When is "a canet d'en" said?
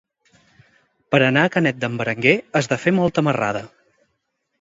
1.49-1.99